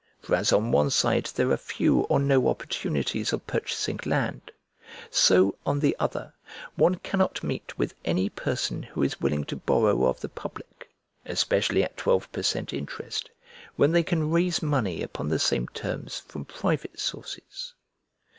[0.19, 4.49] For as on one side there are few or no opportunities of purchasing land,
[5.11, 6.33] so, on the other,
[6.75, 10.89] one cannot meet with any person who is willing to borrow of the public
[11.27, 13.29] [1042b] (especially at 12 per cent, interest)
[13.75, 17.75] when they can raise money upon the same terms from private sources.